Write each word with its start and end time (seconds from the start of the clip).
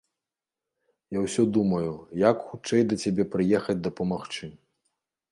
Я 1.17 1.21
ўсё 1.25 1.43
думаю, 1.57 1.91
як 2.21 2.37
хутчэй 2.53 2.81
да 2.93 2.97
цябе 3.03 3.25
прыехаць 3.35 3.77
дапамагчы. 3.89 4.49